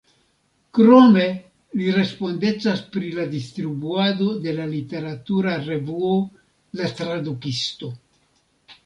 Krome 0.75 1.25
li 1.81 1.91
respondecas 1.97 2.81
pri 2.95 3.11
la 3.17 3.25
distribuado 3.33 4.31
de 4.47 4.55
la 4.61 4.65
literatura 4.71 5.53
revuo 5.69 6.15
La 6.81 6.91
Tradukisto. 7.03 7.93